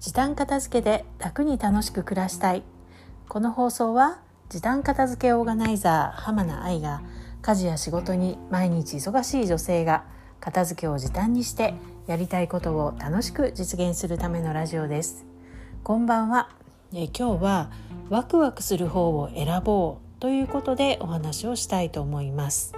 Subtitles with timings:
[0.00, 2.62] 時短片付けで楽に楽しく暮らしたい。
[3.28, 7.02] この放送は時短片付けオーガナイザー浜名愛が
[7.42, 10.04] 家事や仕事に毎日忙しい女性が
[10.40, 11.74] 片付けを時短にして
[12.06, 15.26] やりたいことを楽しく実現するためのラジオです。
[15.82, 16.48] こんばんは。
[16.94, 17.70] え今日は
[18.08, 22.72] ワクワクする方を選ぼうということでお話をしたいと思います。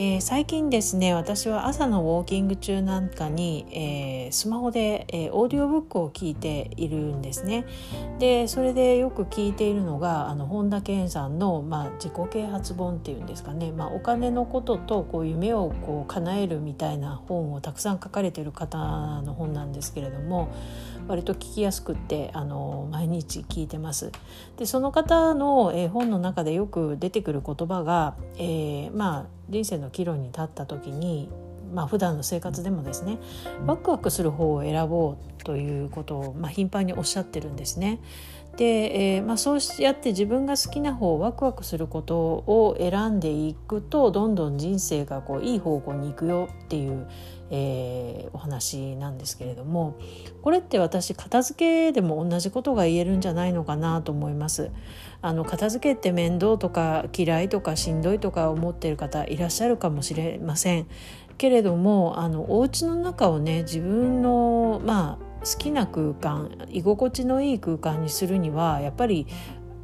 [0.00, 7.64] えー、最近ですね私は朝のウォーキング中なんかに、えー、スマホで、えー、オーディオブックを聞いているんですね。
[8.20, 18.78] でそれでよく聞いているのがあの本田健さんの、まあ、自己啓発本っていうんですかね、まあ、お金のこととこう夢をこう叶えるみたいな本をたくさん書かれてる方
[19.22, 20.52] の本なんですけれども
[21.08, 24.12] 割と聞きやすくってあの毎日聞いてます。
[24.56, 31.28] でその方の、え、本の中でよく出てくる言葉が、えー、まあ人生の岐路に立った時に
[31.74, 33.18] まあ普段の生活でもですね
[33.66, 38.00] ワクワクする方を選ぼうということを、まあ、頻繁におっしゃってるんですね。
[38.58, 47.06] で、えーまあ、そうやって自分が好きな方ワクワクすることを選んでいくとどんどん人生がこういい方向に行くよっていう、
[47.52, 49.96] えー、お話なんですけれども
[50.42, 54.72] これって私片付けでも同じことが言えるんじゃないのかなと思います。
[55.22, 60.88] あの片付けって面倒とか嫌いとかしんどいとか思っている方いらっしゃるかもしれません。
[61.38, 69.26] けれどもあのお家の中をね自分のまあ好きな空間居心地のいい空間にするにはやっぱり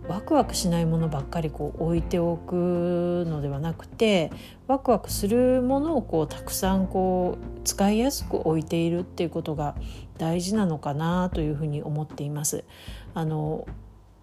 [0.08, 4.30] ワクワクしないものばっかりこう置いておくのではなくて
[4.66, 9.74] ワクワクするものをこうたくさんこう使いやすく置いているっていうことが
[10.18, 12.64] 大事なのかなというふうに思っています。
[13.14, 13.66] あの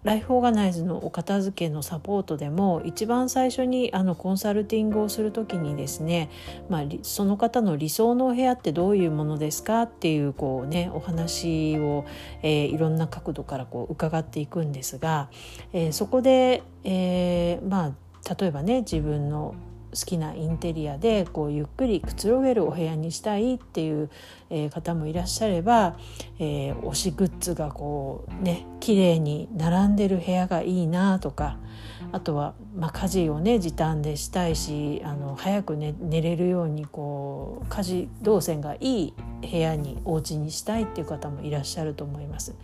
[0.02, 6.28] ライフオーガナイズのお片付けのサポートでも一番最初にあのコンサルティングをする時にですね、
[6.68, 9.82] まあ、その方の理想のお部屋ってどういうものですか？
[9.82, 12.04] っていうこう、ね、お話を、
[12.42, 15.30] えー、いろんな角度からこう伺っていくんですが、
[15.72, 19.54] えー、そこで、えー、まあ例えばね自分の
[19.94, 24.10] 好きなインテリアでこうゆっくりくつろげるお部屋にしたいっていう、
[24.50, 25.96] え方もいらっしゃれば、
[26.38, 31.56] えー、推しグッズがこうね綺麗に並んでる部屋がいいなとか
[32.12, 42.54] あとは、まあ、家事をね時短でしたいしあの早く、ね、寝れるようにこう家事動線がいい部屋にお家にしたいっていう方もいらっしゃると思います。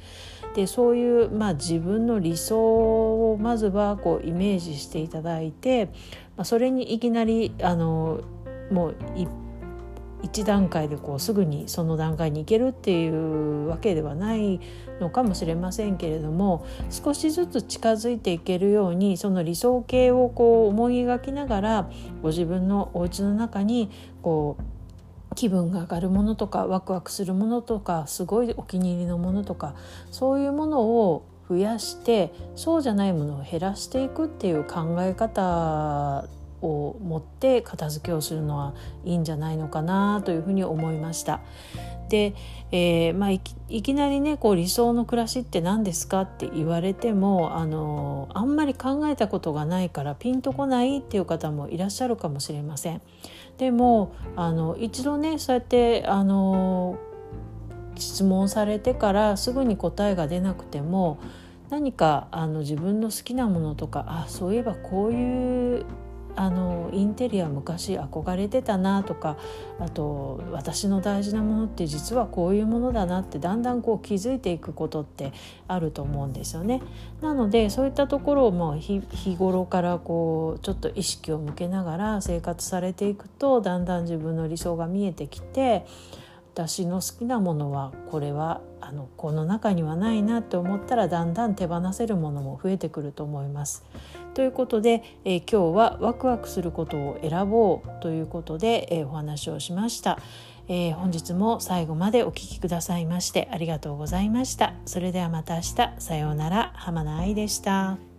[0.54, 5.86] でそういう、まあ、自分の理想をまずはこうイメージしていただいて、
[6.36, 8.20] まあ、それにいきなりあの
[8.70, 8.96] もう
[10.22, 14.60] 一段階でこうすぐにその段階に行けるっていうわけではない
[15.00, 21.90] のかもしれませんけれども少しずつ近づいていけるようにその理想形をこう思い描きながら
[22.22, 23.90] ご自分のお家の中に
[24.22, 24.77] こう
[25.34, 29.74] 気分が上がるものとかワクワクするものとかすごいお気に入りのものとか
[30.10, 36.28] そういうものを増やしてそうじゃないものを減らしていくっていう考え方
[36.60, 38.74] を持って片付けをするのは
[39.04, 41.40] いいんじゃないのかなというふうに思いました。
[42.08, 42.34] で、
[42.72, 43.40] えーまあ、い
[43.82, 53.02] きなりねこう理想の暮らしって何ですかって言われてもあのあんまり考えたことがないからピンとこないっていう方もいらっしゃるかもしれません。
[53.58, 56.98] でもあの一度ねそうやってあの
[57.96, 61.18] 質問されてからすぐに答えが出なくても
[61.68, 65.84] 何かあの自分の好きなものとかあそういえばこういう
[66.38, 69.36] あのインテリア昔憧れてたなとか
[69.80, 75.32] あと私の大事なものって実はこういうものだなってだんだんこう気づいていくことって
[75.66, 76.80] あると思うんですよね。
[77.20, 79.02] なのでそういったところをもう日
[79.36, 85.86] 頃からこうちょっと意識を向けながら生活されていくとだんだん自分の理想が見えてきて
[86.58, 93.84] 私の好きなものはこれはあのこの中にはないなって思ったらだんだん手放せるものも増えてくると思います。
[94.34, 100.18] ということで、えー、今日はワクワクすることを選ぼうということで、えー、お話をしました。
[100.66, 104.74] えー、本日も最後までお聴きくださいましてありがとうございました。
[104.84, 108.17] それではまた明日さようなら浜名愛でした。